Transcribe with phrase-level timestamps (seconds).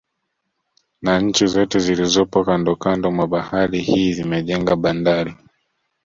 [1.01, 5.35] Na nchi zote zilizopo kandokando mwa bahari hii zimejenga bandari